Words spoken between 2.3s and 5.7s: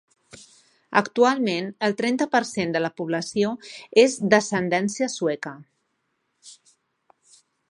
per cent de la població és d'ascendència sueca.